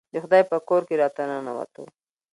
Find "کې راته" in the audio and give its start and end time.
0.87-1.21